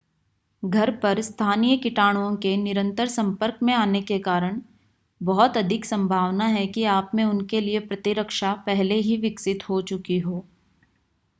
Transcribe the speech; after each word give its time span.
घर 0.63 0.91
पर 0.99 1.19
स्थानीय 1.21 1.75
कीटाणुओं 1.77 2.35
के 2.37 2.55
निरंतर 2.57 3.07
संपर्क 3.07 3.57
में 3.63 3.73
आने 3.73 4.01
के 4.01 4.17
कारण 4.19 4.59
बहुत 5.21 5.57
अधिक 5.57 5.85
संभावना 5.85 6.45
है 6.47 6.65
कि 6.67 6.83
आप 6.93 7.11
में 7.15 7.23
उनके 7.23 7.61
लिए 7.61 7.79
प्रतिरक्षा 7.79 8.53
पहले 8.65 8.95
ही 9.01 9.17
विकसित 9.17 9.69
हो 9.69 9.81
चुकी 9.83 10.19
हो 10.19 10.45